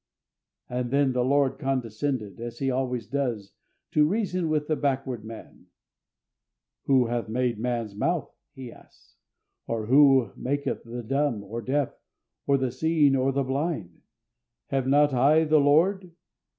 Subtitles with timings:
[0.67, 3.53] And then the Lord condescended, as He always does,
[3.91, 5.67] to reason with the backward man.
[6.85, 9.15] "Who hath made man's mouth?" He asks,
[9.67, 11.93] "or who maketh the dumb, or deaf,
[12.47, 14.01] or the seeing, or the blind?
[14.69, 16.09] have not I the Lord?